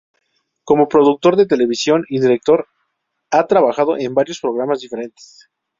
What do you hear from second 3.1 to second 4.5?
ha trabajado en varios